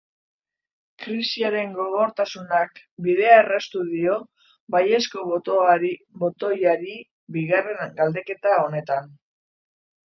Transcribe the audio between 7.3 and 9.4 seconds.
bigarren galdeketa honetan.